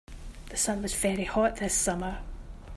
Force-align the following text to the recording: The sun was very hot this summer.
The 0.49 0.57
sun 0.57 0.81
was 0.81 0.95
very 0.95 1.25
hot 1.25 1.57
this 1.57 1.75
summer. 1.75 2.21